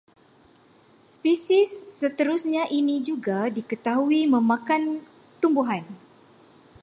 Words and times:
Spesies 1.13 1.73
seterusnya 1.97 2.63
ini 2.79 2.95
juga 3.09 3.37
diketahui 3.57 4.21
memakan 4.35 4.83
tumbuhan 5.41 5.83